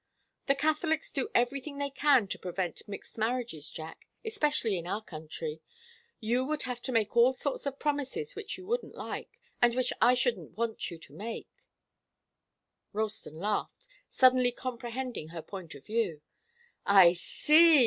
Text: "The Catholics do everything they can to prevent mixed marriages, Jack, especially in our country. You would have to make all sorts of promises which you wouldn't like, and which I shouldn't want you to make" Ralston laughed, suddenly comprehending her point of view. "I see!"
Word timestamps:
"The 0.47 0.55
Catholics 0.55 1.11
do 1.11 1.29
everything 1.35 1.77
they 1.77 1.91
can 1.91 2.27
to 2.29 2.39
prevent 2.39 2.81
mixed 2.87 3.19
marriages, 3.19 3.69
Jack, 3.69 4.07
especially 4.25 4.75
in 4.75 4.87
our 4.87 5.03
country. 5.03 5.61
You 6.19 6.43
would 6.45 6.63
have 6.63 6.81
to 6.81 6.91
make 6.91 7.15
all 7.15 7.33
sorts 7.33 7.67
of 7.67 7.77
promises 7.77 8.33
which 8.35 8.57
you 8.57 8.65
wouldn't 8.65 8.95
like, 8.95 9.39
and 9.61 9.75
which 9.75 9.93
I 10.01 10.15
shouldn't 10.15 10.57
want 10.57 10.89
you 10.89 10.97
to 10.97 11.13
make" 11.13 11.51
Ralston 12.93 13.35
laughed, 13.35 13.87
suddenly 14.09 14.51
comprehending 14.51 15.27
her 15.27 15.43
point 15.43 15.75
of 15.75 15.85
view. 15.85 16.21
"I 16.83 17.13
see!" 17.13 17.79